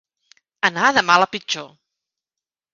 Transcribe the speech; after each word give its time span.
Anar 0.69 0.87
de 0.97 1.05
mal 1.11 1.27
a 1.27 1.29
pitjor. 1.35 1.71